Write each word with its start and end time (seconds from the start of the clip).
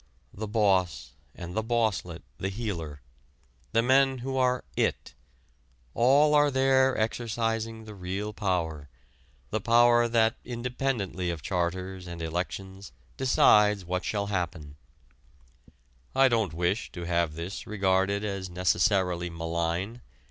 The 0.33 0.47
boss, 0.47 1.11
and 1.35 1.53
the 1.53 1.61
bosslet, 1.63 2.23
the 2.39 2.49
heeler 2.49 3.03
the 3.71 3.83
men 3.83 4.17
who 4.17 4.35
are 4.35 4.63
"it" 4.75 5.13
all 5.93 6.33
are 6.33 6.49
there 6.49 6.97
exercising 6.97 7.85
the 7.85 7.93
real 7.93 8.33
power, 8.33 8.89
the 9.51 9.61
power 9.61 10.07
that 10.07 10.37
independently 10.43 11.29
of 11.29 11.43
charters 11.43 12.07
and 12.07 12.19
elections 12.19 12.91
decides 13.15 13.85
what 13.85 14.03
shall 14.03 14.25
happen. 14.25 14.75
I 16.15 16.27
don't 16.29 16.51
wish 16.55 16.91
to 16.93 17.03
have 17.05 17.35
this 17.35 17.67
regarded 17.67 18.23
as 18.25 18.49
necessarily 18.49 19.29
malign. 19.29 20.01